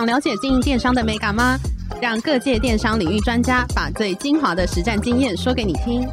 [0.00, 1.58] 想了解经营电商的美感吗？
[2.00, 6.08] 让各界电商领域专家把最精华的实战经验说给你听。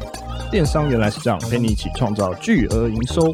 [0.50, 3.32] 电商原来是这样，陪你一起创造巨额营收。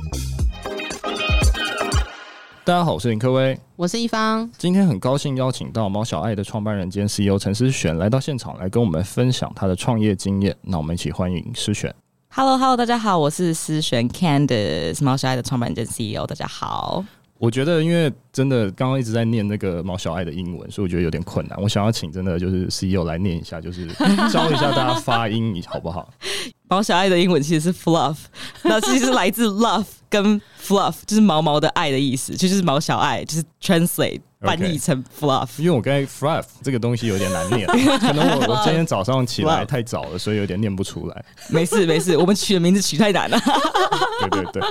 [2.62, 4.48] 大家好，我是林科威，我是一方。
[4.56, 10.54] 今天很高兴邀请到毛小爱的创办人兼 CEO 陈思璇来到现场，来跟我们分享他的创业经验。
[10.62, 11.92] 那我们一起欢迎思璇。
[12.28, 16.24] Hello，Hello，hello, 大家好，我是思璇 Candice，毛小爱的创办人兼 CEO。
[16.24, 17.04] 大家好。
[17.44, 21.60] 我觉得，因为真的刚刚一直在念那个毛小爱的英文，所以我觉得有点困难。
[21.60, 23.86] 我想要请真的就是 CEO 来念一下，就是
[24.32, 26.08] 教一下大家发音，你好不好？
[26.68, 28.16] 毛小爱的英文其实是 fluff，
[28.62, 34.20] 那其实是来自 love 跟 fluff，就是毛毛的爱的意思，就是毛小爱，就是 translate。
[34.44, 37.66] 翻译成 fluff，因为我刚才 fluff 这个东西有点难念，
[37.98, 41.24] 可能我我今天早上起来太早了，所以有点念不出来。
[41.48, 43.38] 没事没事，我们取的名字取太难了。
[44.30, 44.62] 对对对，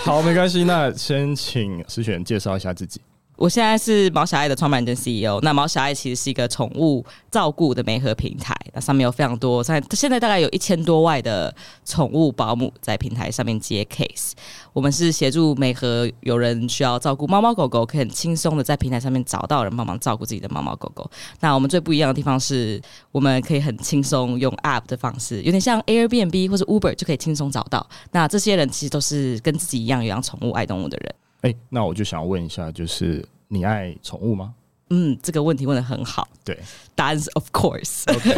[0.00, 0.64] 好，没关系。
[0.64, 3.00] 那先请思璇介绍一下自己。
[3.38, 5.38] 我现在是毛小爱的创办人跟 CEO。
[5.42, 14.32] 那毛小爱其实是一个宠物照顾的媒合平台，那上面有非常多，在现在大概有一千多万的宠物保姆在平台上面接 case。
[14.72, 21.08] 我们是协助媒合有人需要照顾猫猫狗狗，可以很轻松的在平台上面找到人帮忙照顾自己的猫猫狗狗。
[21.38, 27.88] 那我们最不一样的地方是，我们可以很轻松用 app 的方式，有点像 Airbnb 或者 Uber 就可以轻松找到。
[28.10, 31.14] 那这些人其实都是跟自己一样有养宠物、爱动物的人。
[31.42, 34.54] 哎、欸，那我就想问一下，就是你爱宠物吗？
[34.90, 36.26] 嗯，这个问题问的很好。
[36.44, 36.58] 对，
[36.94, 38.04] 答案是 Of course。
[38.08, 38.34] Okay.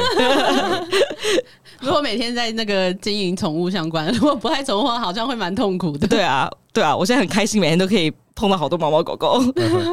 [1.80, 6.06] 如果每天在那个经营宠物相关，如果不爱宠物的话，好像会蛮痛苦的。
[6.06, 9.41] 对啊，对啊，我现在很开心，每天都可以碰到好多猫猫狗狗。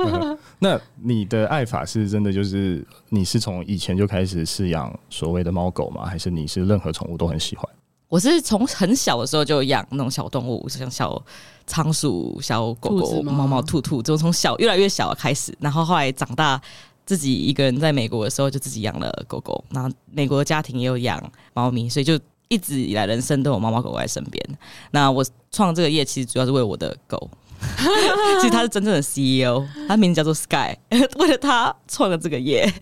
[0.60, 6.06] 那你的爱法是真的就是你是从以前就开始饲养所谓的猫狗吗？
[6.06, 7.70] 还是你是任何宠物都很喜欢？
[8.10, 11.22] 我是从很小的时候就养那种小动物，像小
[11.68, 16.60] 仓鼠、小狗狗、猫猫、兔兔，就从小越来越小开始，然后后来长大，
[17.06, 21.22] 自己一个人在美国的时候就自己养了狗狗，然后美国的家庭也有养
[21.54, 24.44] 猫咪，所以就一直以来人生都有猫猫狗狗在身边。
[24.92, 27.30] 那我创这个业其实主要是为我的狗，
[28.40, 30.74] 其实他是真正的 CEO，他名字叫做 Sky，
[31.20, 32.74] 为了他创了这个业，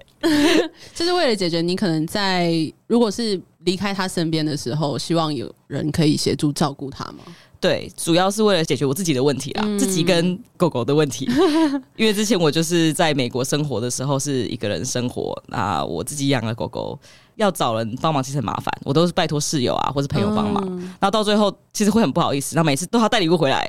[0.93, 3.41] 就是为了解决你可能在如果是。
[3.65, 7.23] 离开他身边的时候，希望有人可以协助照顾他吗？
[7.65, 11.27] 对，主要是为了解决我自己的问题啦，嗯、自己跟狗狗的问题。
[11.97, 16.99] 因为之前我就是在美国生活的时候是一个人生活，那我自己养了狗狗，
[17.37, 23.67] 要找人帮忙其实很麻烦，我都是拜托室友啊或是朋友帮忙，嗯、然后到最后其实会很不好意思，那每次都要带礼物回来。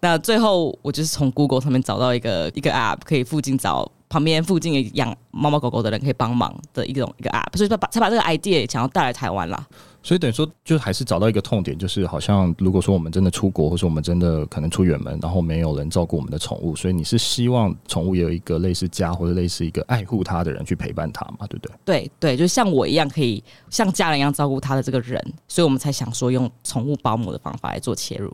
[0.00, 3.88] 那最后我就是从 Google 上面找到一个一个 App，可以附近找。
[4.08, 9.66] 旁边附近养猫猫狗狗的人可以帮忙的一种一个 app，所以把才把这个 idea 想要带来台湾啦。
[10.06, 21.46] 所以等于说，就还是找到一个痛点，就是好像如果说我们真的出国，或者我们真的可能出远门，然后没有人照顾我们的宠物，所以你是希望宠物也有一个类似家或者类似一个爱护它的人去陪伴它嘛？
[21.48, 21.74] 对不对？
[21.84, 28.32] 对对，就像我一样，可以像家人一样照顾它的这个人，所以我们才想说用宠物保姆的方法来做切入。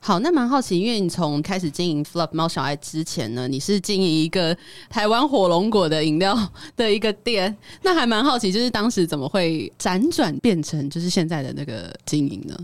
[0.00, 4.56] 好，那蛮好奇，因为你从开始经营 Fluff 猫小爱之前呢，你是经营一个
[4.90, 6.36] 台湾火龙果的饮料
[6.76, 12.56] 的一个店，那还蛮好奇，就是当时怎么会辗转变成就是现在的那个经营呢？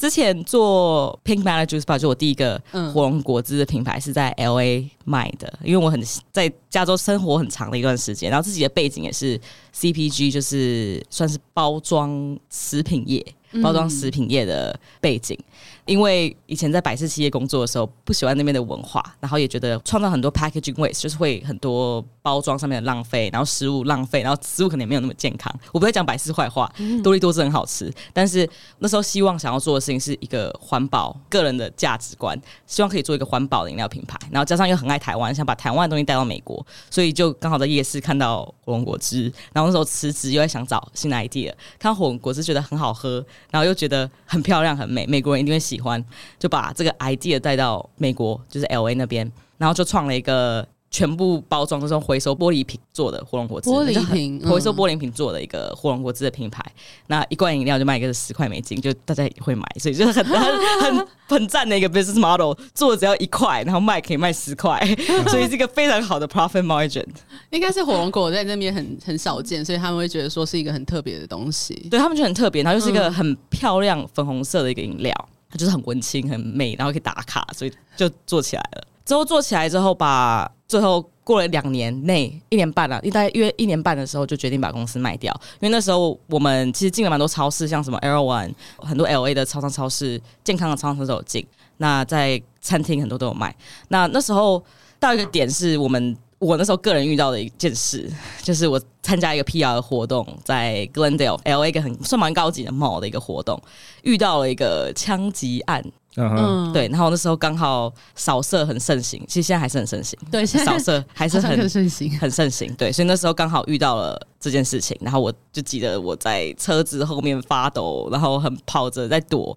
[0.00, 6.02] 之前做 Pink Manna Juice Bar 就我第一个火龙果汁的品牌是在 LA 卖的，因为我很
[6.32, 9.38] 在加州生活很长的一段时间，然后自己的背景也是
[9.74, 13.22] CPG，就是算是包装食品业。
[13.64, 15.36] 包装食品业的背景，
[15.84, 25.52] 因为以前在百事企业工作的时候，不喜欢那边的文化，然后也觉得创造很多 packaging waste，就是会很多包装上面的浪费，然后食物浪费，然后食物可能也没有那么健康。
[25.72, 26.72] 我不会讲百事坏话，
[27.02, 28.48] 多利多是很好吃，但是
[28.78, 43.24] 那时候希望想要做的事是一个环保，个人的价值观，希望可以做一个环保饮料品牌，然后加上又很爱台湾，想把台湾的东西带到美国，所以就刚好在夜市看到火龙果汁，然后那时候辞职又在想找新的 idea，看火龙果汁觉得很好喝。
[43.50, 46.04] 然后又觉得很漂亮很美，美国人一定会喜欢，
[46.38, 56.60] 就把这个 idea 带到美国，就是 LA 那边，然后就创了一个全部包装都是用回收玻璃瓶做的火龙果汁，玻璃瓶回收玻璃瓶做的一个火龙果汁的品牌。
[56.66, 64.84] 嗯、那一罐饮料就卖一个十块美金，就大家也会买，所以就是很 很很很赞的一个 business model，做只要一块，然后卖可以卖十块，
[65.30, 67.06] 所以是一个非常好的 profit margin。
[67.50, 71.74] 应该是火龙果在那边很很少见，所以他们会觉得说是一个很特别的东西。
[71.88, 75.14] 对他们就很特别，然后又是一个很漂亮粉红色的一个饮料，
[75.48, 78.84] 它就是很文青、很美，然后可以打卡，所以就做起来了。
[79.04, 91.44] 之后做起来之后，把最后过了两年内一年半了，大概约一年半的时候就决定把公司卖掉，因为那时候我们其实进了蛮多超市，像什么 L One，很多 LA 的超商超市、健康的超商都有进，
[91.78, 93.52] 那在餐厅很多都有卖。
[93.88, 94.62] 那那时候
[95.00, 96.16] 到一个点是我们。
[96.40, 98.10] 我那时候个人遇到的一件事，
[98.42, 103.62] 就是我参加一个 PR 的活动，在 Glendale LA 一个很算蛮高级的 mall 的一个活动，
[104.04, 105.84] 遇到了一个枪击案。
[106.16, 110.18] 嗯，对，然后那时候刚好扫射很盛行，其实现在还是很盛行。
[110.30, 112.74] 对，现在扫射 还是很盛行，很盛行。
[112.74, 119.56] 对，所以那时候刚好遇到了这件事情，然后我就记得我在车子后面发抖，然后很跑着在躲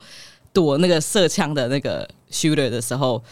[0.52, 3.24] 躲那个射枪的那个 shooter 的时候，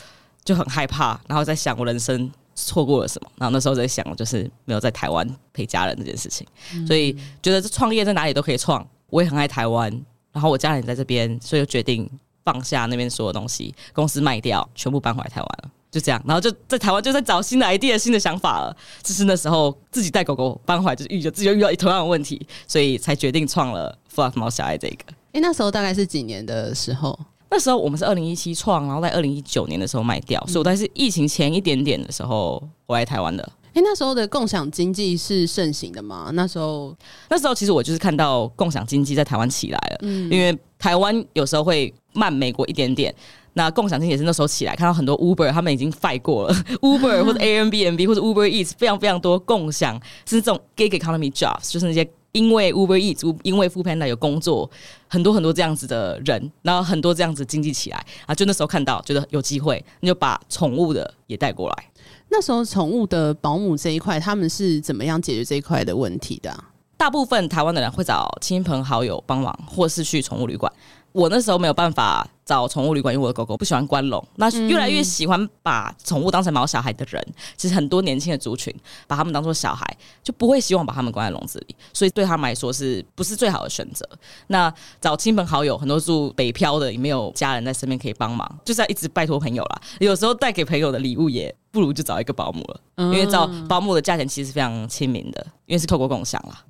[0.44, 2.32] 就很害怕，然后在想我人生。
[2.54, 3.32] 错过了什么？
[3.38, 6.46] 然后那时候在想，就是没有在台湾陪家人这件事情，
[6.76, 8.86] 嗯、所以觉得这创业在哪里都可以创。
[9.10, 9.90] 我也很爱台湾，
[10.34, 12.08] 然后我家人在这边，所以就决定
[12.52, 15.72] 放下那边所有东西，公司卖掉，全部搬回来台湾了。
[15.90, 18.76] 就这样，然后就在台湾就在找新的 idea、新的想法了。
[19.04, 24.98] 就是那时候自己带狗狗搬回来，就是遇就自己就遇到同样的问题，所以才决定创了 Fluff 猫小爱这个。
[25.34, 27.18] 哎，那时候大概是几年的时候？
[27.50, 33.50] 那时候我们是二零一七创，然后在二零一九年的时候卖掉，所以我大概是疫情前一点点的时候回来台湾的。
[33.74, 36.30] 哎、欸，那时候的共享经济是盛行的吗？
[36.34, 36.96] 那时候，
[37.30, 43.14] 那时候其实我就是看到共享经济在台湾起来了，嗯，因为台湾有时候会慢美国一点点，
[43.54, 52.08] 那共享经济也是那时候起来，看到很多 Uber 他们已经 fight 过了，Uber 或者 Airbnb 或者 Uber Eats 非常非常多共享，是这种 gig economy jobs，就是那些。
[52.34, 54.72] 因为 Uber Eats，因为 Foodpanda 有工作，
[55.10, 61.91] 很多很多这样子的人，然后很多这样子经济起来啊，就那时候看到觉得有机会，你就把宠物的也带过来。
[62.32, 66.52] 那时候宠物的保姆这一块，他们是怎么样解决这一块的问题的？
[66.96, 70.72] 大部分台湾的人会找亲朋好友帮忙，或是去宠物旅馆。
[71.12, 74.26] 我那时候没有办法找宠物旅馆，因为我的狗狗不喜欢关笼。
[74.36, 77.26] 那越来越喜欢把宠物当成毛小孩的人，
[77.58, 78.74] 其实很多年轻的族群
[79.08, 79.86] 把他们当做小孩，
[80.24, 84.08] 就不会希望把他们关在笼子里，所以对他们来说是不是最好的选择？
[84.48, 89.82] 那找亲朋好友，很多住北漂的也没有家人在身边可以帮忙，就是要一直拜托朋友啦。
[90.00, 96.64] 有时候带给朋友的礼物也不如就找一个保姆了，因为找保姆的价钱其实非常亲民的，因为是透过共享啦。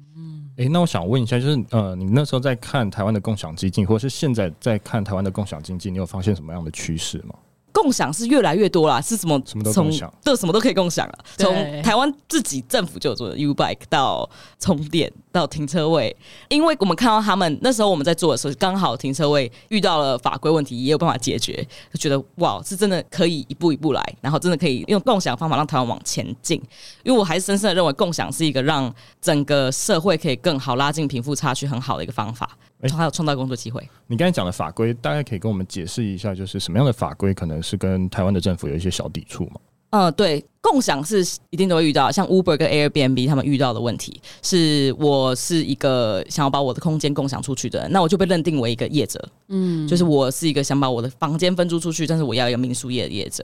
[0.62, 7.34] 诶，那我想问一下，就是呃，你那时候在看台湾的共享经济，或者是现在在看台湾的共享经济，你有发现什么样的趋势吗？
[7.82, 9.42] 共享是越来越多啦，是什么？
[9.44, 11.18] 什么都共享，对，什么都可以共享了。
[11.36, 14.30] 从台湾自己政府就有做的 U Bike 到
[14.60, 16.16] 充电到停车位，
[16.48, 26.62] 因为我们看到他们那时候我们在做的时候，刚好停车位遇到了法规问题，也有办法解决，就觉得哇，是真的可以一步一步来，然后真的可以用共享方法让台湾往前进。
[27.04, 32.58] 因为我还是深深的认为，共享是一个让整个社会可以更好拉近贫富差距很好的一个方法。
[32.90, 33.82] 还有创造工作机会。
[34.08, 39.54] 你刚才讲的法规，大概可以跟我们解释一下，就是什么样的法规可能是跟台湾的政府有一些小抵触吗？
[39.92, 53.44] 呃，对，共享是一定都会遇到，像 Uber 跟 Airbnb 他们遇到的问题是，我是一个想要把我的空间共享出去的人，那我就被认定为一个业者，嗯，就是我是一个想把我的房间分租出去，但是我要一个民宿业的业者，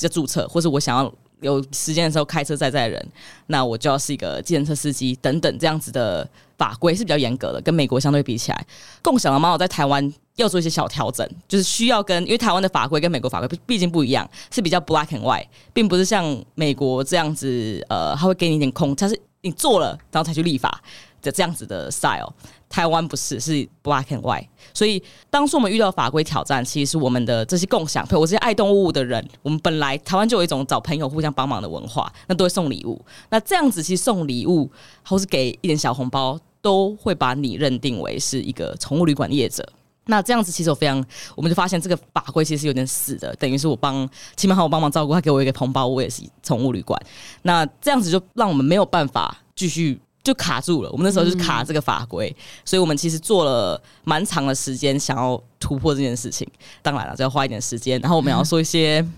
[0.00, 1.12] 要注册，或是我想要。
[1.40, 3.06] 有时间的时候开车载载人，
[3.48, 8.66] 那我就要是一个计程车司机等等这样子的法规是比较严格的，跟美国相对比起来，
[9.02, 20.82] 共享的猫在台湾要做一些小调整，就是需要跟因为台湾的法规跟美国法规毕竟不一样，是比较 black and white，并不是像美国这样子，呃，他会给你一点空，他是你做了然后才去立法
[21.24, 22.32] 的这样子的 style。
[22.68, 23.52] 台湾不是，是
[23.84, 25.00] black and white，所以
[25.30, 33.00] 当初我们遇到法规挑战，其实是我们的这些共享，比如我这些爱动物的人，我们本来台湾就有一种找朋友互相帮忙的文化，那都会送礼物。
[33.30, 34.68] 那这样子其实送礼物
[35.04, 39.64] 或是给一点小红包，都会把你认定为是一个宠物旅馆业者。
[40.06, 41.04] 那这样子其实我非常，
[41.36, 47.00] 我们就发现这个法规其实有点死的，等于是我帮亲朋好友帮忙照顾，他给我一个红包，我也是宠物旅馆。
[47.42, 50.00] 那这样子就让我们没有办法继续。
[50.24, 56.48] 就卡住了，我们那时候就是卡这个法规，嗯、所以我们其实做了蛮长的时间，想要突破这件事情。
[56.80, 59.12] 当然了，就要花一点时间，然后我们要说一些、嗯、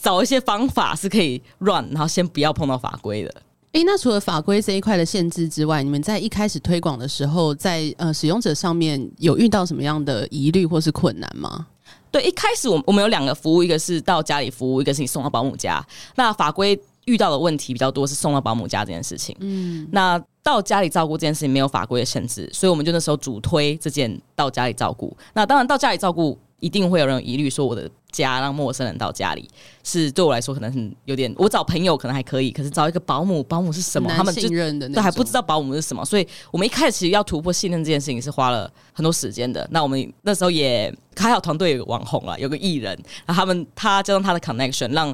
[0.00, 3.42] 找一些方法是可以 run，然后先不要碰到法规的。
[3.72, 11.66] 诶、欸，那除了法规这一块的限制之外，你们在一开始推广的时候，在呃使用者上面有遇到什么样的疑虑或是困难吗？
[12.10, 15.84] 对，一开始我我们有两个服务，一个是到家里服务，一个是你送到保姆家。
[16.14, 19.34] 那法规遇到的问题比较多是送到保姆家这件事情。
[19.40, 25.16] 嗯，那到家里照顾这件事情没有法规的限制，所以我们就那时候主推这件到家里照顾。
[25.34, 26.38] 那当然到家里照顾。
[26.62, 29.50] 一定会有人有疑虑，说我的家让陌生人到家里，
[29.82, 31.34] 是对我来说可能很有点。
[31.36, 34.08] 我找朋友可能还可以，可是找一个保姆，保姆是什么？
[34.14, 34.48] 他们就
[34.94, 39.66] 都还不知道保姆是什么，所以我们一开始要突破信任这件事情是花了很多时间的。
[39.72, 42.96] 那我们那时候也还好，团队有个网红了，有个艺人，
[43.26, 45.12] 然后他们他加上他的 connection，让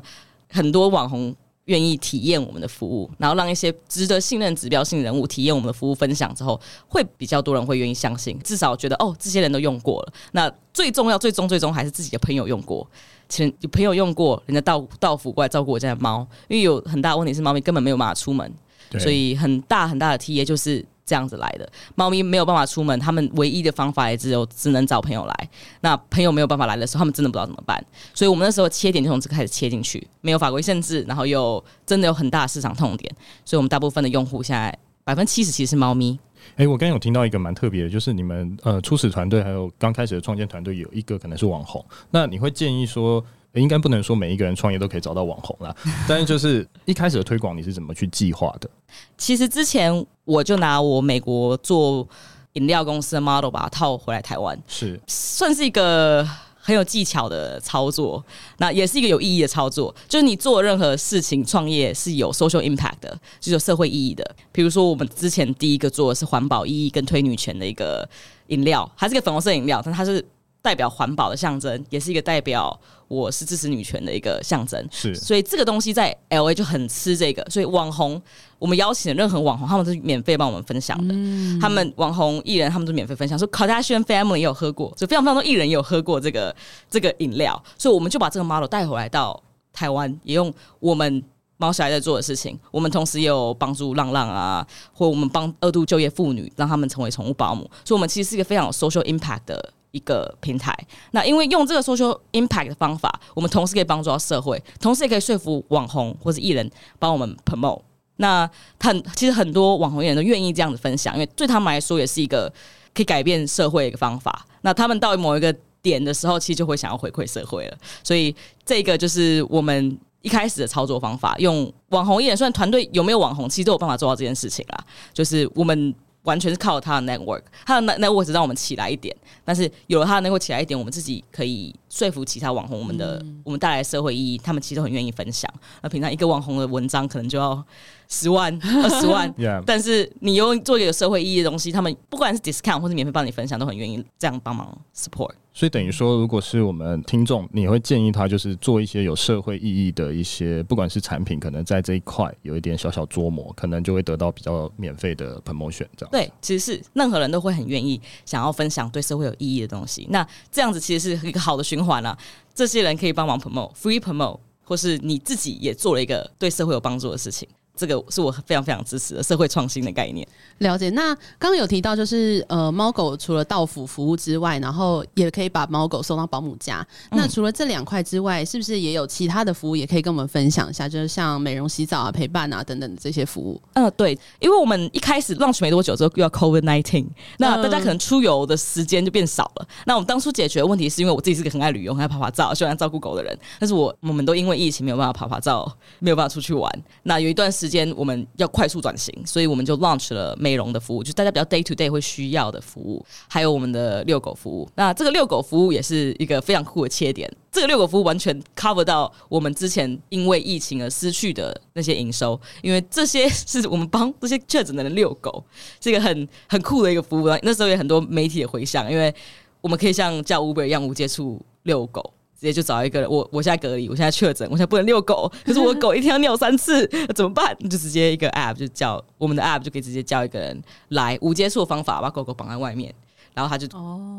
[0.51, 1.35] 很多网红。
[1.69, 8.39] 愿意体验我们的服务，然后让一些值得信任、指标性人物体验我们的服务，分享之后，会比较多人会愿意相信。
[8.41, 10.13] 至少觉得哦，这些人都用过了。
[10.33, 12.89] 那最重要、最终、最终还是自己的朋友用过。
[13.29, 18.53] 其实有朋友用过，人家到到府过来照顾我家的猫，因为有很大问题是猫咪根本没有办法出门，
[18.99, 20.85] 所以很大很大的 TA 就是。
[21.09, 25.49] 这样子来的猫咪没有办法出门，他们唯一的方法也只有只能找朋友来。
[25.81, 27.83] 那朋友没有办法来的时候，他们真的不知道怎么办。
[28.13, 33.11] 所以我们那时候切点就从这个开始切进去，没有法规限制，然后又真的有很大的市场痛点。
[33.47, 36.19] 所以我们大部分的用户现在百分之七十其实是猫咪。
[36.57, 43.25] 哎、欸，我刚刚有听到一个蛮特别的，就是你们呃初始团队还有刚开始的创建团队有一个可能是网红，那你会建议说？
[43.55, 45.75] 应该不能说每一个人创业都可以找到网红啦，
[46.07, 48.69] 但是就是一开始的推广你是怎么去计划的？
[49.17, 52.07] 其实之前我就拿我美国做
[52.53, 56.27] 饮料公司的 model 把它套回来台湾，是算是一个
[56.61, 58.23] 很有技巧的操作，
[58.59, 59.95] 那也是一个有意义的操作。
[60.07, 64.37] 就是你做任何事情创业是有 social impact 的，就是有社会意义的。
[64.53, 68.09] 比如说我们之前第一个做的是环保意义跟推女权的一个
[68.49, 70.25] 饮料，还是个粉红色饮料，但它是。
[70.61, 72.79] 代表环保的象征，也是一个代表
[73.09, 74.87] 我是支持女权的一个象征。
[74.91, 77.45] 是，所以这个东西在 LA 就很吃这个。
[77.51, 78.21] 所以网红，
[78.59, 81.15] 我们邀请的任何网红，他们都是免费帮我们分享的。
[81.15, 83.39] 嗯、他们网红艺人，他们都免费分享。
[83.39, 86.55] 说 Kardashian Family 也有喝过，所以非常非常多艺人也有喝过这个
[86.91, 87.61] 这个饮料。
[87.79, 91.23] 所以我们就把这个 model 带回来到台湾，也用我们
[91.57, 92.59] 猫小孩在做的事情。
[92.71, 97.63] 我们同时也有帮助浪浪啊，或我们帮二度就业妇女，让他们成为宠物保姆。
[97.85, 99.73] 所以，我们其实是一个非常有 social impact 的。
[99.91, 100.77] 一个平台，
[101.13, 107.81] 那因为用这个 social impact 的方法，我们同时可以帮助到社会，同时也可以说服网红或者艺人帮我们 promote。
[108.17, 108.49] 那
[108.81, 112.53] 很其实很多网红艺人都愿意这样子分享，因为对他们来说也是一个
[112.93, 114.45] 可以改变社会的一个方法。
[114.61, 117.79] 那他们到某一个点的时候，其实就会想要回馈社会了。
[118.03, 118.35] 所以
[118.67, 124.85] 这个就是我们一开始的操作方法，用网红艺人，虽然团队有没有网红，其实都有办法做到这件事情啦。
[125.15, 125.95] 就是我们。
[126.29, 129.17] 完全是靠他的 network，他的 network 只让我们起来一点，
[129.47, 135.53] 但是有了他的 network 起来一点，我们自己可以说服其他网红，我们的、嗯、我们带来的社会意义，他们其实都很愿意分享。
[135.83, 137.65] 那平常一个网红的文章可能就要
[138.09, 138.53] 十万、
[138.83, 139.63] 二十万，Yeah.
[139.67, 145.33] 但是你用做一个有社会意义的东西，他们不管是 discount 或是免费帮你分享，都很愿意这样帮忙 support。
[145.55, 155.87] 所以等于说，如果是我们听众，你会建议他就是做一些有社会意义的一些，不管是产品，可能在这一块有一点小小琢磨，可能就会得到比较免费的 promotion。
[155.97, 160.07] 这样对，其实是任何人都会很愿意想要分享对社会有意义的东西。
[160.11, 162.19] 那这样子其实是一个好的循循环了。
[162.53, 167.49] 这些人可以帮忙 promote，free promote，或是你自己也做了一个对社会有帮助的事情。
[167.79, 170.27] 这个是我非常非常支持的社会创新的概念。
[170.59, 170.91] 了解。
[170.91, 176.85] 那刚刚有提到，就是呃，猫狗除了到府服务之外，然后也可以把猫狗送到保姆家。
[177.11, 180.89] 嗯、那除了这两块之外，是不是也有其他的服务也可以跟我们分享一下？
[180.89, 183.61] 就是像美容、洗澡啊、陪伴啊等等的这些服务。
[183.75, 187.07] 嗯、呃，对，因为我们一开始 launch 没多久之后，又要 COVID nineteen，
[187.39, 189.67] 那大家可能出游的时间就变少了。
[189.69, 196.71] 嗯、那我们当初解决的问题是因为我自己是个很爱旅游、很爱拍拍照、喜欢照顾狗的人，但是我我们都因为疫情没有办法拍拍照，没有办法出去玩。
[197.03, 204.69] 那有一段时间我们要快速转型，所以我们就 launch 了美容的服务，就大家比较 day to day 会需要的服务，还有我们的遛狗服务。
[204.75, 207.31] 那这个遛狗服务也是一个非常酷的切点。
[207.51, 215.43] 这个遛狗服务完全 cover 到我们之前因为疫情而失去的那些营收，因为这些是我们帮这些确诊的人遛狗，
[215.81, 217.29] 是一个很很酷的一个服务。
[217.43, 219.13] 那时候有很多媒体的回响，因为
[219.61, 222.13] 我们可以像叫 Uber 一样无接触遛狗。
[222.39, 227.57] 直接就找一个人，我我现在隔离，我现在确诊，我现在不能遛狗，可是我狗一天要尿三次， 怎么办？
[227.69, 232.95] 就直接一个 app 就叫我们的 app 就可以直接叫一个人来无接触的方法把狗狗绑在外面，
[233.35, 233.67] 然后他就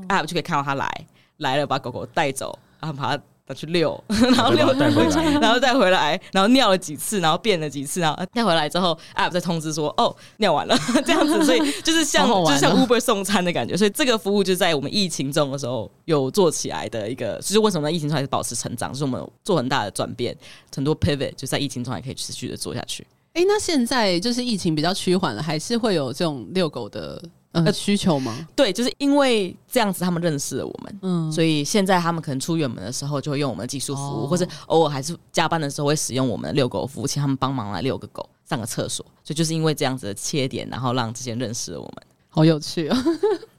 [0.10, 1.06] app 就可以看到他来
[1.38, 3.24] 来了，把狗狗带走，然后把它。
[3.54, 20.36] 去遛， 然后遛带回来， 然后带回来，然后尿了几次，然后便了几次，然后带回来之后，App 再通知说，哦，尿完了 这样子，所以就是像就是像 Uber 送餐的感觉，所以这个服务就在我们疫情中的时候有做起来的一个，就是为什么在疫情中还是保持成长，就是我们做很大的转变，
[20.76, 23.06] 很多 pivot 就在疫情中还可以持续的做下去。
[23.34, 27.22] 哎，那现在就是疫情比较趋缓了，还是会有这种遛狗的。
[27.66, 28.48] 呃需求吗？
[28.56, 39.06] 对，就是因为这样子，他们认识了我们，嗯，所以现在他们可能出远门的时候就会用我们的技术服务，哦、或者偶尔还是加班的时候会使用我们的遛狗服务，请他们帮忙来遛个狗、上个厕所。
[39.24, 41.96] 所以就是因为这样子的切点，然后让之前认识了我们，
[42.30, 43.12] 好有趣啊、哦！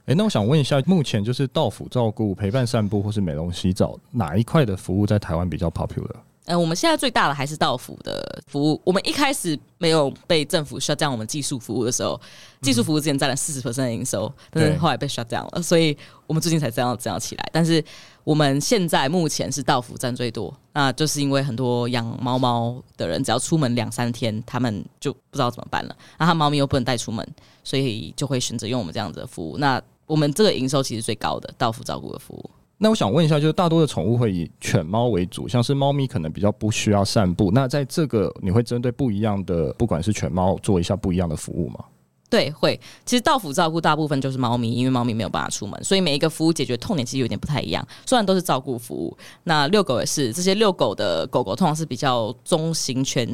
[0.06, 6.16] 哎、欸，那我想问一下，目前就是到府照顾、陪伴散步或是美容洗澡，哪一块的服务在台湾比较 popular？
[6.46, 8.80] 呃，我们现在最大的还是到府的服务。
[8.84, 12.20] 我们一开始没有被政府 shut down 我们技术服务的时候，
[12.62, 17.50] 技术服务之前占了四十 percent 的营收，但是后来被 shut down 了，所以我们最近才这样这样起来。
[17.52, 17.84] 但是
[18.24, 27.26] 我们现在目前是到府占最多，那就是因为很多养猫猫的人，只要出门两三天，他们就不知道怎么办了，然后他猫咪又不能带出门，
[27.62, 29.58] 所以就会选择用我们这样子的服务。
[29.58, 32.50] 那我们这个营收其实最高的到府照顾的服务。
[32.82, 37.50] 那我想问一下，就是大多的宠物会以犬猫为主，像是猫咪可能比较不需要散步。
[37.52, 41.84] 那在这个你会针对不一样的，不管是犬猫做一下不一样的服务吗？
[42.30, 42.80] 对，会。
[43.04, 47.86] 其实到府照顾大部分就是猫咪，因为猫咪没有办法出门，所以每一个服务解决痛点其实有点不太一样。
[48.06, 53.28] 虽然都是照顾服务，那遛狗也是，这些遛狗的狗狗通常是比较中型犬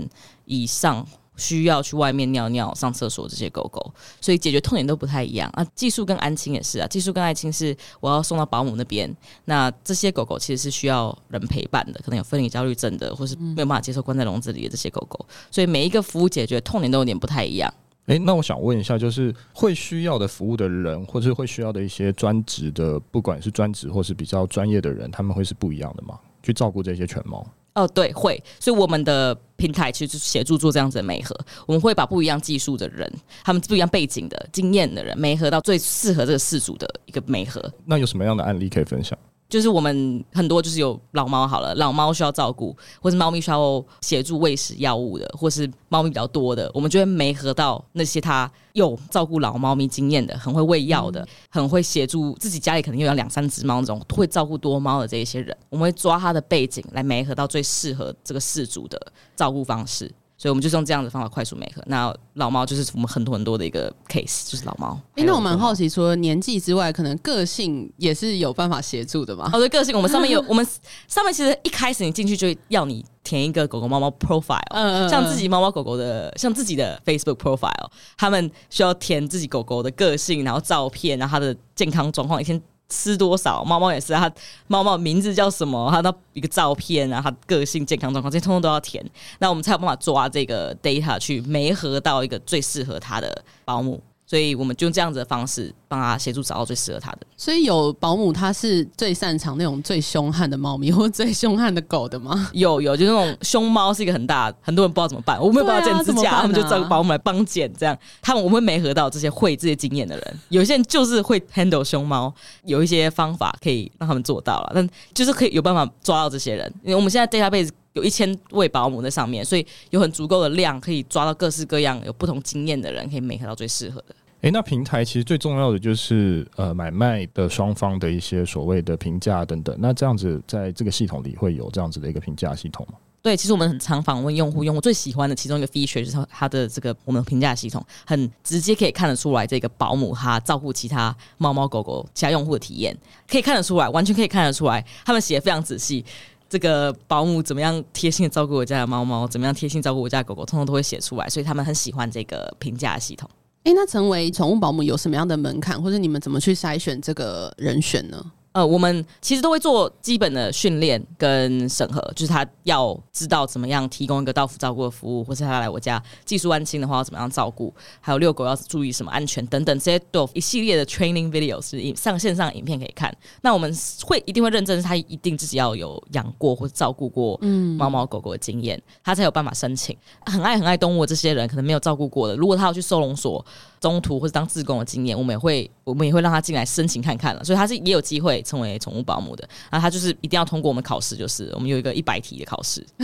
[0.46, 1.06] 以上。
[1.36, 5.64] 需要去外面尿尿、上厕所这些狗狗，所以解决痛点都不太一样啊。
[5.74, 9.14] 技术跟安亲也是啊，技术跟爱亲是我要送到保姆那边，
[9.44, 17.72] 那这些狗狗其实是需要人陪伴的，可能有分离焦虑症的，或是没有办法接受关在笼子里的这些狗狗，所以每一个服务解决痛点都有点不太一样。
[18.06, 26.16] 诶、那我想问一下，就是会需要的服务的人，或是会需要的一些专职的，不管是专职或是比较专业的人，他们会是不一样的吗？
[26.40, 27.44] 去照顾这些犬猫？
[27.76, 33.10] 哦，对，会，所以我们的平台其实就是协助做这样子的媒合，我们会把不一样技术的人，
[33.44, 37.62] 他们不一样背景的经验的人，媒合到最适合这个饲主的一个媒合。
[37.84, 39.16] 那有什么样的案例可以分享？
[39.48, 59.00] 就是我们很多就是有老猫好了，老猫需要照顾，或是猫咪需要协助喂食药物的，或是猫咪比较多的，我们就会媒合到那些他有照顾老猫咪经验的，很会喂药的，很会协助自己家里可能又有两三只猫那种会照顾多猫的这一些人，我们会抓他的背景来媒合到最适合这个饲主的
[59.36, 60.12] 照顾方式。
[60.38, 61.82] 所以我们就用这样的方法快速美合。
[61.86, 64.98] 那老猫就是我们很多很多的一个 case，就是老猫。
[65.14, 69.48] 哎、欸，那我蛮好奇，除了年纪之外，可能个性也是有办法协助的吗？
[69.52, 70.66] 哦，对，个性我们上面有， 我们
[71.08, 82.60] 上面其实一开始你进去就要你填一个狗狗猫猫 profile，嗯嗯，像自己猫猫狗狗的，像自己的 Facebook profile，他们需要填自己狗狗的个性，然后照片，然后它的健康状况，一天。
[82.88, 83.64] 吃多少？
[83.64, 84.30] 猫猫也是，它
[84.68, 85.90] 猫猫名字叫什么？
[85.90, 89.04] 它的一个照片啊，它个性、健康状况这些通通都要填。
[89.38, 94.00] 那我们才有办法抓这个 data 去媒合到一个最适合它的保姆。
[94.26, 97.18] 所以我们就用这样子的方式帮他协助找到最适合他的。
[97.36, 102.48] 所以有保姆，他是最擅长那种最凶悍的猫咪或最凶悍的狗的吗？
[102.52, 105.40] 有有，就那种凶猫是一个很大，很多人不知道怎么办。
[105.40, 107.72] 我没有办法剪指甲，啊啊、他们就找保姆来帮剪。
[107.74, 110.40] 这样，他们我们会媒合到这些会这些经验的人。
[110.48, 112.34] 有些人就是会 handle 凶猫，
[112.64, 116.72] 有一些方法可以让他们做到了，但就是可以有办法抓到这些人。
[116.82, 124.14] 因为我们现在 database 有一千位保姆在上面，所以有很足够的量可以抓到各式各样有不同经验的人，可以每合到最适合的。
[124.42, 129.74] 诶，那平台其实最重要的就是呃买卖的双方的一些所谓的评价等等。
[129.80, 132.98] 那这样子在这个系统里会有这样子的一个评价系统吗？
[133.22, 146.04] 对，其实我们很常访问用户，用户最喜欢的其中一个 feature 就是它的这个我们评价系统，很直接可以看得出来这个保姆他照顾其他猫猫狗狗其他用户的体验，可以看得出来，完全可以看得出来，他们写的非常仔细。
[146.48, 153.28] 这个保姆怎么样贴心的照顾我家的猫猫，怎么样贴心照顾我家的狗狗，通通都会写出来，所以他们很喜欢这个评价系统。
[153.64, 158.24] 哎，那成为宠物保姆有什么样的门槛，或者你们怎么去筛选这个人选呢？
[158.56, 173.14] 呃，我们其实都会做基本的训练跟审核，就是他要知道怎么样提供一个到府照顾的服务，或是他来我家技术安亲的话要怎么样照顾，还有遛狗要注意什么安全等等，这些都一系列的 training videos 是上线上影片可以看。
[173.42, 173.70] 那我们
[174.06, 177.38] 会一定会认证，他一定自己要有养过或者照顾过
[177.76, 179.94] 猫猫狗狗的经验，他才有办法申请。
[180.24, 183.44] 很爱很爱动物的这些人可能没有照顾过的，如果他要去收容所
[183.80, 188.36] 中途或者当志工的经验，我们也会我们也会让他进来申请看看了，所以他是也有机会。
[188.46, 192.86] 成为宠物保姆的，然后他就是一定要通过我们考试，就是我们有一个一百题的考试，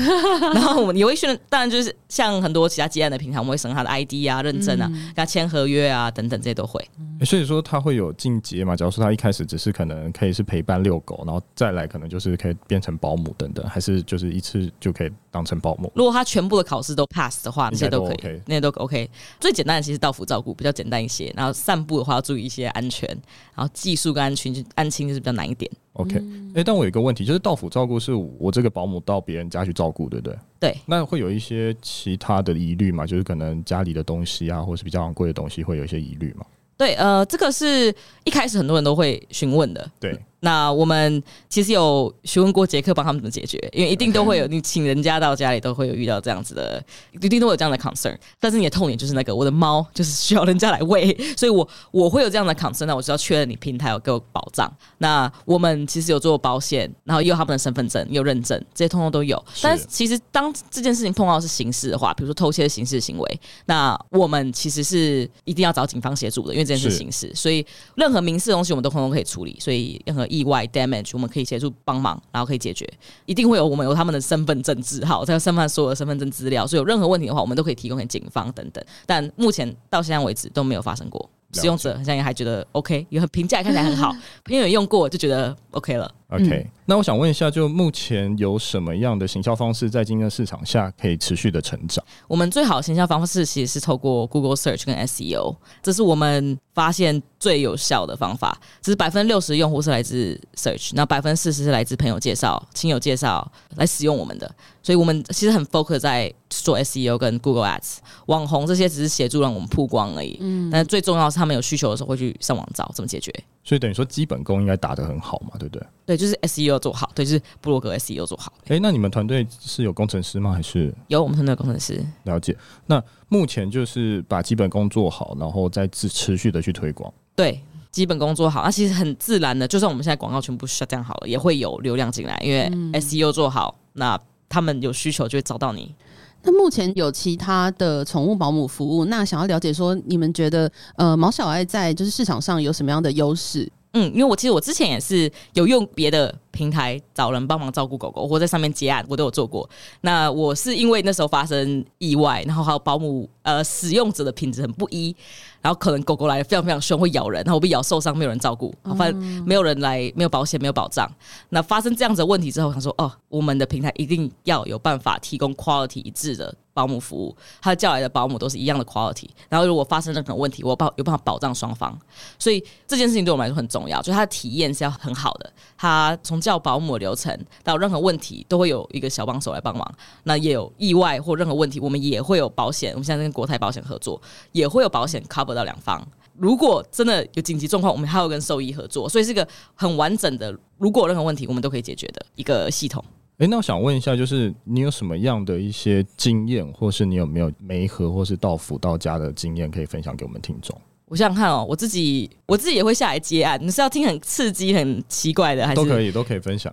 [0.55, 6.81] 然后我们也会训，当然就是像很多其他接案的平台，我们会审他的 ID 啊、认证啊、嗯、跟他签合约啊等等，这些都会。
[7.25, 8.77] 所以说他会有进阶嘛？
[8.77, 15.91] 假如说他一开始只是可能可以是陪伴遛狗，然后再来可能就是可以变成保姆等等，还是就是一次就可以当成保姆？
[15.97, 19.11] 如果他全部的考试都 pass 的话，那些都可以，OK、那些都 OK。
[19.41, 23.09] 最简单的其实到府照顾比较简单一些，然后散步的话要注意一些安全，
[23.55, 25.69] 然后技术跟安全就安亲就是比较难一点。
[25.95, 30.39] OK，哎、欸，但我有一个问题，就是到府照顾是我这个保姆到别人家去照顾，对不对？
[30.61, 30.77] 对。
[30.87, 33.07] 那会有一些其他的疑虑吗？
[33.07, 36.45] 就是可能家里的东西啊，或是比较昂贵的东西，会有一些疑虑吗？
[36.77, 39.91] 对，呃，这个是一开始很多人都会询问的。
[39.99, 40.19] 对。
[40.45, 46.83] 那我们其实有询问过杰克，帮他们怎么解决，因为一定都会有你请人家到家里都会有遇到这样子的，
[47.21, 48.17] 一定都会有这样的 concern。
[48.41, 52.87] 但是你的痛点就是那个我的猫就是需要人家来喂，所以我我会有这样的 concern。
[52.87, 54.69] 那我就要确认你平台有给我保障。
[54.99, 59.41] 那我们其实有做保险，然后也有他们的身份证，有认证，这些通通都有。
[59.63, 69.57] 但是其实当这件事情碰到是刑事的话，比如说偷窃的刑事行为，那我们其实是一定要找警方协助的，因为这件事是刑事，所以任何民事的东西我们都通通可以处理。
[69.61, 72.89] 所以任何意外 damage，我们可以协助帮忙，然后可以解决。
[73.27, 78.83] 一定会有我们有他们的身份证字号，在身份所有的身份证资料，所以有任何问题的话，我们都可以提供给警方等等。
[79.05, 81.29] 但目前到现在为止都没有发生过。
[81.55, 84.11] 使用者好像也还觉得 OK，也很评价看起来很好，
[84.43, 86.11] 朋友用过就觉得 OK 了。
[86.33, 92.03] OK，、嗯、那我想问一下，就目前有什么样的行销方式在今天的市场下可以持续的成长？
[92.27, 98.57] 我们最好的行销方式其实是透过 Google Search 跟 SEO，这是我们发现最有效的方法。
[98.81, 104.49] 只是百分之六十用户是来自 Search，那百分之四十是来自朋友介绍、亲友介绍来使用我们的。
[104.81, 110.39] 所以我们其实很 focus 在做 SEO 跟 Google Ads，网红这些只是协助让我们曝光而已。
[110.41, 113.33] 嗯，但最重要是他们有需求的时候会去上网找怎么解决。
[113.65, 115.87] 所以等于说基本功应该打得很好嘛，对不对？
[116.05, 118.53] 对，就是 SEO 做好，对，就是布洛格 SEO 做好。
[118.65, 120.53] 哎、欸，那你们团队是有工程师吗？
[120.53, 122.05] 还是有我们团队工程师？
[122.25, 122.57] 了解。
[122.87, 123.01] 那
[123.33, 127.11] 目前就是把基本功做好，然后再持持续的去推广。
[127.35, 127.59] 对，
[127.91, 135.95] 基本功做好，那其实很自然的，就算我们现在广告全部 shut down 好了，也会有流量进来，因为 SEO 做好，那他们有需求就会找到你。
[136.43, 143.67] 那目前有其他的宠物保姆服务，那想要了解说，你们觉得呃毛小爱在就是市场上有什么样的优势？
[143.95, 149.69] 嗯，因为我其实我之前也是有用别的平台找人帮忙照顾狗狗，或在上面接案，我都有做过。
[150.03, 155.17] 那我是因为那时候发生意外，然后还有保姆呃使用者的品质很不一。
[155.63, 161.09] 然后可能狗狗来的非常非常凶，会咬人，然后我被咬受伤，没有人照顾，反正没有人来，没有保险，没有保障。
[161.51, 169.29] 那发生这样子的问题之后，我想说，哦，我们的平台一定要有办法提供 quality 一致的保姆服务，他叫来的保姆都是一样的 quality。
[169.49, 171.97] 然后如果发生任何问题，我保有办法保障双方。
[172.41, 175.53] 所以这件事情对我们来说很重要，就他的体验是要很好的。
[175.83, 179.95] 他从叫保姆流程到任何问题，都会有一个小帮手来帮忙。
[180.23, 182.93] 那也有意外或任何问题，我们也会有保险。
[182.93, 185.53] 我们现在跟国泰保险合作，也会有保险 cover。
[185.53, 186.01] 到两方，
[186.37, 190.57] 如果真的有紧急状况，我们还要跟兽医合作，所以是一个很完整的。
[190.79, 193.05] 如果有任何问题，我们都可以解决的一个系统。
[193.39, 200.81] 诶，那我想问一下，就是你有什么样的一些经验，或是你有没有媒合或是到府到家的经验，可以分享给我们听众？
[201.13, 203.61] 我想想看哦，我自己我自己也会下来接案。
[203.63, 206.73] 你是要听很刺激、很奇怪的，还是都可以都可以分享？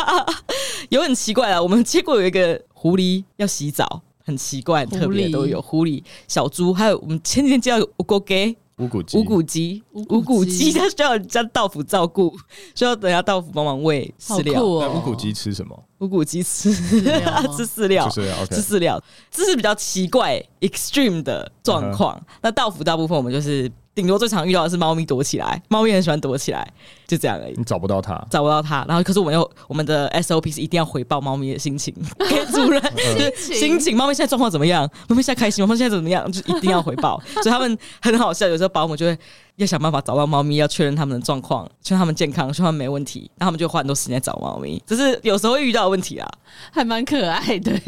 [0.90, 4.02] 有很奇怪啊，我们接过有一个狐狸要洗澡。
[4.26, 12.34] 很奇怪，特别都有狐狸、小猪，还有我们前几天接到乌龟鸡、无骨鸡、无骨鸡、无骨鸡，它 需要人家道府照顾，
[12.74, 14.54] 需要等下道府帮忙喂饲料。
[14.80, 15.84] 那无骨鸡吃什么？
[15.98, 18.10] 无骨鸡 吃饲料，吃饲料，
[18.50, 22.20] 吃饲料，这是比较奇怪、extreme 的状况。
[22.42, 23.70] 那道府大部分我们就是。
[23.94, 26.66] 顶多最常遇到的是猫咪躲起来，猫咪很喜欢躲起来，
[27.06, 27.54] 就这样而已。
[27.56, 28.84] 你找不到它，找不到它。
[28.88, 31.94] 然后，可是我们又我们的 SOP 是一定要回报猫咪的心情
[32.28, 32.82] 给主人，
[33.36, 33.96] 心情。
[33.96, 34.88] 猫咪现在状况怎么样？
[35.08, 36.30] 猫咪现在开心吗，猫咪现在怎么样？
[36.32, 37.22] 就一定要回报。
[37.42, 39.16] 所以他们很好笑，有时候保姆就会
[39.56, 44.82] 要想办法找到猫咪，要确认他们的状况，确认他们健康，确认他们没问题，然后他们就花很多时间找猫咪。
[44.86, 46.28] 只是有时候会遇到的问题啊，
[46.72, 47.72] 还蛮可爱的。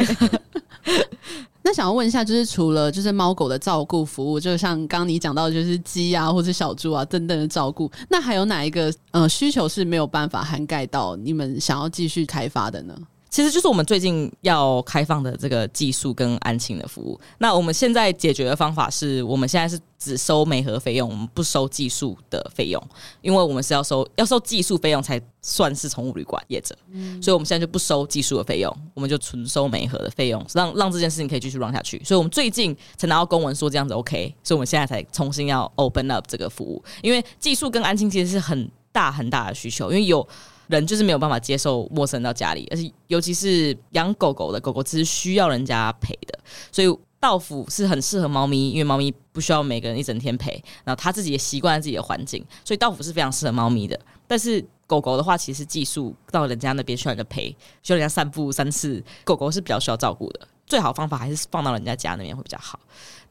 [1.66, 12.96] 那想要问一下，就是除了就是猫狗的照顾服务，就像刚你讲到，就是鸡啊或者小猪啊等等的照顾，那还有哪一个呃需求是没有办法涵盖到你们想要继续开发的呢？
[13.36, 17.20] 其实就是我们最近要开放的这个技术跟安亲的服务。
[17.36, 22.82] 那我们现在解决的方法是，我们现在是只收媒合费用，我们不收技术的费用，
[23.20, 26.74] 因为我们是要收要收技术费用才算是宠物旅馆业者。
[26.92, 32.02] 嗯，所以我们现在就不收技术的费用，我们就纯收媒合的费用，让让这件事情可以继续 run 下去。
[32.02, 40.26] 所以我们最近才拿到公文说这样子 OK，所以我们现在才重新要 open up 这个服务，因为技术跟安亲其实是很大很大的需求，因为有。
[40.68, 46.38] 人就是没有办法接受陌生到家里，而且尤其是养狗狗的狗狗，只是需要人家陪的，
[46.72, 50.52] 所以到府是很适合猫咪，因为猫咪不需要每个人一整天陪，
[50.84, 53.98] 然后它自己也习惯自己的环境，所以到府是非常适合猫咪的。
[54.26, 57.48] 但是狗狗的话，其实寄宿到人家那边需要人家陪，
[57.82, 60.48] 需要人家散步三次，狗狗是比较需要照顾的。
[60.66, 62.78] 最好方法还是放到人家家那边会比较好。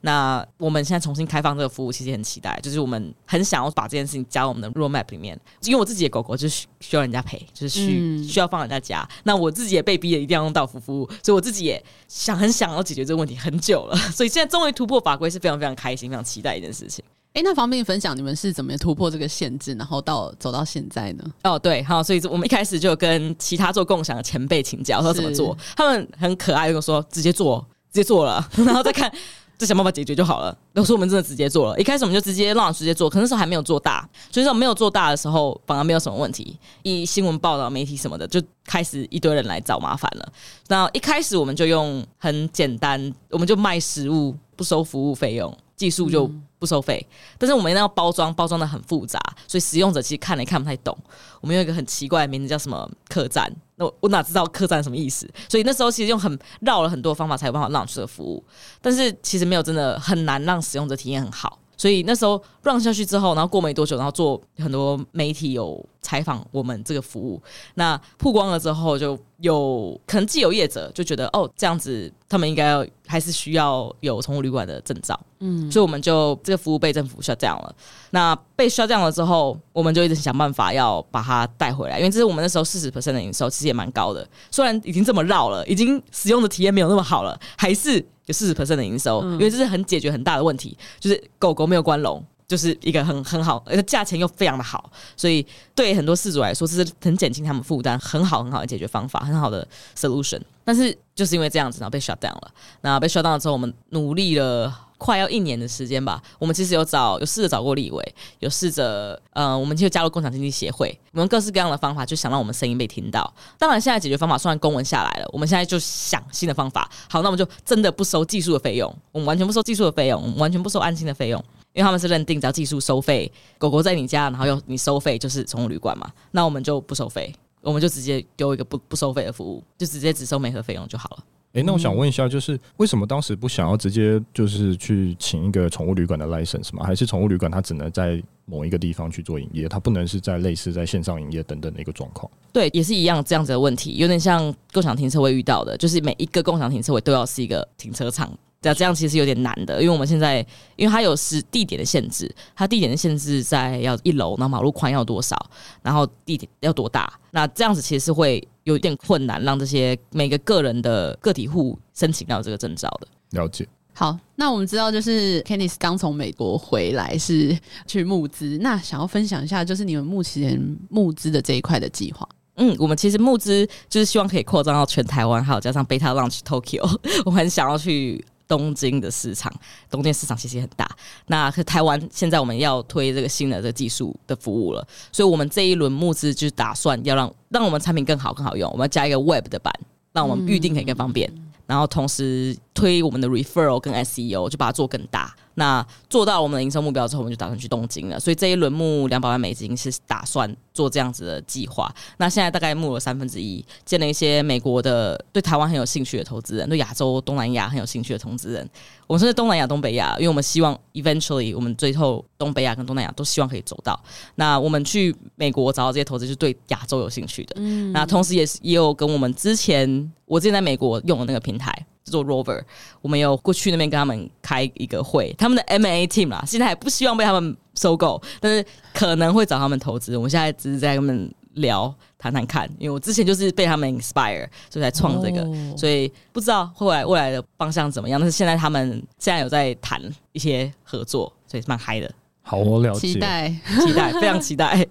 [0.06, 5.36] 那我们现在重新开放这个服务，其实很期待，就是我们很想要把这件事情加入我们的 roadmap 里面。
[5.64, 9.10] 因为我自己的狗狗就是需要人家陪，就是需、嗯、需要放人家家。
[9.24, 13.98] 那我自己也被逼的一定要用到府服务，所以我自己也想很想要解决这个问题很久了。
[13.98, 17.04] 所以现在终于突破法规，是非常非常开心、非常期待一件事情。
[17.34, 21.24] 哎，那方便分享你们是怎么突破这个限制，然后到走到现在呢？
[21.44, 29.12] 哦，对，好，所以我们一开始就跟其他做共享的前辈请教，说怎么做，他们很可爱，就说直接做，直接做了， 然后再看。
[29.58, 30.56] 就想办法解决就好了。
[30.74, 36.58] 然后说我们真的直接做了，一开始我们就直接让直接做，可那时候还没有做大，所以说没有做大的时候反而没有什么问题。
[36.84, 40.34] 以新闻报道、媒体什么的，就开始一堆人来找麻烦了。
[40.68, 47.06] 那一开始我们就用很简单，我们就卖食物，不收服务费用，技术就不收费。
[47.38, 50.98] 但是我们要包装，包装的很复杂，所以使用者其实看了也看不太懂。
[51.42, 53.52] 我们有一个很奇怪的名字，叫什么客栈。
[53.78, 55.30] 那我我哪知道客栈什么意思？
[55.50, 58.44] 所以那时候其实用很绕了很多方法才有办法让出的服务，
[58.82, 61.60] 但是其实没有真的很难让使用者体验很好。
[61.78, 67.42] 所以那时候 run 下去之后，然后过没多久，然后做很多媒体有采访我们这个服务，
[67.76, 77.76] 那曝光了之后，就有可能既有业者就觉得哦，这样子他们应该要还是需要有宠物旅馆的证照，嗯，所以我们就这个服务被政府 shut down 了。
[78.12, 84.28] 那被 shut down 了之后，我们就一直想办法要把它带回来，因为这是我们那时候四十 percent 的营收，其实也蛮高的。
[84.52, 92.24] 虽然已经这么绕了，已经使用的体验没有那么好了，还是有四十 percent 的营收，因为这是很解决很大的问题，就是狗狗没有关笼。
[92.48, 100.40] 就是一个很很好，而且价钱又非常的好，所以对很多饲主来说，这是很减轻他们负担，很好很好的解决方法，很好的 solution。
[100.64, 102.52] 但是就是因为这样子，然后被 shut down 了。
[102.82, 106.22] 那被 shut down 了之后，我们努力了快要一年的时间吧。
[106.40, 113.34] 我们其实有找，有试着找过立委，有试着，呃，我们就加入共享经济协会，我们各式各样的方法，就想让我们声音被听到。
[113.58, 116.90] 当然，现在解决方法虽然公文下来了，我们现在就想新的方法。
[117.10, 121.44] 好，那我们就真的不收技术的费用，我们完全不收技术的费用，我们完全不收安心的费用。
[121.74, 126.10] 因为他们是认定只要技术收费，狗狗在你家，然后又你收费，就是宠物旅馆嘛。
[126.32, 131.24] 那我们就不收费，我们就直接丢一个不不收费的服务，就直接只收每盒费用就好了。
[131.56, 136.84] 诶、欸，那我想问一下，就是为什么当时不想要直接就是去请一个宠物旅馆的 license 吗？
[136.86, 142.30] 还是宠物旅馆它只能在某一个地方去做营业，它不能是在类似在线上营业等等的一个状况？
[142.52, 148.30] 对，也是一样这样子的问题，有点像共享停车位遇到的，就是每一个共享停车位都要是一个停车场。
[148.74, 150.44] 这样其实有点难的，因为我们现在，
[150.76, 155.38] 因为它有是地点的限制，它地点的限制在要一楼，然后马路宽要多少，
[155.84, 163.08] 然后地点要多大，那这样子其实是会有点困难，让这些每个个人的个体户申请到这个证照的。
[163.32, 163.68] 了解。
[163.94, 172.28] 好，那我们知道就是 Kenneth 刚从美国回来是去募资，那想要分享一下就是你们目前募资的这一块的计划。
[172.58, 178.24] 嗯，我们其实募资就是希望可以扩张到全台湾，还有加上 Beta Launch Tokyo， 我很想要去。
[178.48, 179.52] 东京的市场，
[179.90, 180.90] 东京市场其实也很大。
[181.28, 189.74] 那台湾现在我们要推这个新的这个技术的服务了，所以我们这一轮募资就打算要让让我们产品更好更好用，我们要加一个 Web 的版，
[190.14, 195.34] 让我们预定可以更方便，嗯、然后同时推我们的 Referral 跟 SEO，就把它做更大。
[195.58, 198.20] 那做到我们的营收目标之后，我们就打算去东京了。
[198.20, 201.90] 所以这一轮募两百万美金是打算做这样子的计划。
[202.18, 208.70] 那现在大概募了三分之一，见了一些美国的对台湾很有兴趣的投资人，对亚洲、东南亚很有兴趣的投资人。
[209.08, 213.98] 我们是东南亚、东北亚，因为我们希望 eventually 我们最后东北亚跟东南亚都希望可以走到。
[214.36, 217.56] 那我们去美国找到这些投资，是对亚洲有兴趣的。
[217.60, 221.74] 嗯，那同时也是也有跟我们之前我之前在美国用的那个平台。
[222.12, 222.62] 做 Rover，
[223.02, 230.16] 我们有过去那边跟他们开一个会，他们的 M&A team 啦，现在还不希望被他们收购，但是可能会找他们投资。
[230.16, 238.20] 我们现在只是在跟他们聊，谈谈看，因为我之前就是被他们 inspire，所以才创这个，哦、所以不知道后来未来的方向怎么样。
[238.20, 242.12] 但是现在他们现在有在谈一些合作，所以蛮嗨的。
[242.44, 244.88] 好，我了解，期待，期待，非常期待。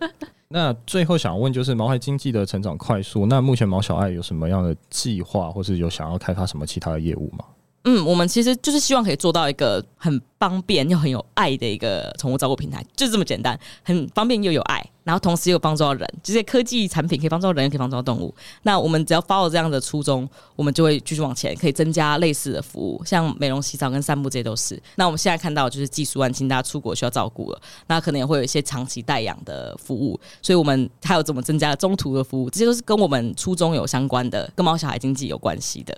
[0.48, 7.44] 那最后想问，就是毛孩经济的成长快速，那目前毛小爱有什么样的计划，或是有想要开发什么其他的业务吗？
[7.84, 14.84] 嗯，我们其实就是希望可以做到一个很方便又很有爱的一个宠物照顾平台，就这么简单，很方便又有爱。
[15.04, 18.34] 然后同时又帮助到人，这些科技产品可以帮助到人，也可以帮助到动物。
[18.62, 20.26] 那我们只要 follow 这样的初衷，
[20.56, 24.82] 我们就会继续往前，可以增加类似的服务，像美容、洗澡跟散步这些都是。
[24.96, 30.18] 那我们现在看到就是技术万金，大家出国需要照顾了，那可能也会有一些长期带养的服务。
[30.40, 35.94] 所以我们还有怎么增加中途的服务，这些都是跟我们初衷有相关的，跟毛小孩经济有关系的。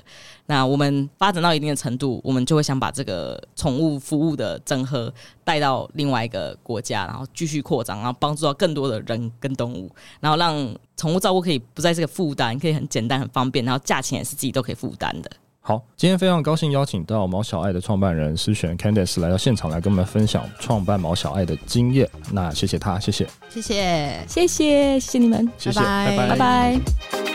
[0.47, 10.55] 那我们发展到一定的程度，我们就会想把这个宠物服务的整合带到另外一个国家，然后继续扩张，然后帮助到更多的人跟动物，然后让
[10.97, 15.31] 宠物照顾可以不再是个负担，可以很简单、很方便，然后价钱也是自己都可以负担的。
[15.61, 22.09] 好，今天非常高兴邀请到毛小爱的创办人思璇 Candice 来到现场来跟我们分享创办毛小爱的经验。
[22.31, 26.37] 那谢谢他，谢谢，谢谢，谢谢，谢谢你们，谢谢，拜拜，拜拜。
[26.37, 27.26] 拜拜。